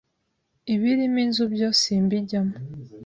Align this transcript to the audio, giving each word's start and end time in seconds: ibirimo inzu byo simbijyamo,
ibirimo 0.73 1.17
inzu 1.25 1.43
byo 1.53 1.67
simbijyamo, 1.79 2.55